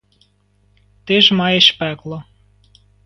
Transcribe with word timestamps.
Ти 1.03 1.21
ж 1.21 1.33
маєш 1.33 1.71
пекло. 1.71 2.23